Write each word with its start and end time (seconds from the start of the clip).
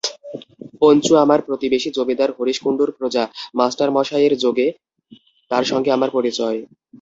পঞ্চু 0.81 1.13
আমার 1.15 1.39
প্রতিবেশী 1.47 1.89
জমিদার 1.97 2.29
হরিশ 2.37 2.57
কুণ্ডুর 2.63 2.89
প্রজা, 2.97 3.23
মাস্টারমশায়ের 3.55 4.33
যোগে 4.43 4.67
তার 5.51 5.63
সঙ্গে 5.71 5.89
আমার 5.91 6.09
পরিচয়। 6.17 6.59